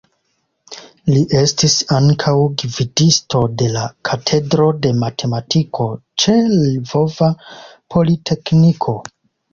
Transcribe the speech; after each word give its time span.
Li 1.15 1.19
estis 1.39 1.73
ankaŭ 1.97 2.33
gvidisto 2.61 3.43
de 3.63 3.67
la 3.75 3.83
Katedro 4.09 4.71
de 4.87 4.95
Matematiko 5.05 5.89
ĉe 6.25 6.39
Lvova 6.57 7.31
Politekniko. 7.97 8.97